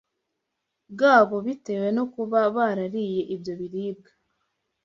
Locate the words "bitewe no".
1.45-2.03